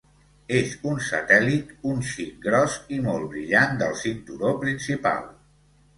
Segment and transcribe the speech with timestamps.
[0.59, 5.25] És un satèl·lit un xic gros i molt brillant del cinturó principal.